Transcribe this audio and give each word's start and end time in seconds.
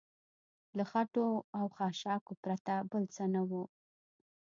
له 0.77 0.83
خټو 0.91 1.27
او 1.57 1.65
خاشاکو 1.75 2.33
پرته 2.43 2.73
بل 2.91 3.03
څه 3.15 3.23
نه 3.33 3.41
و. 3.49 3.51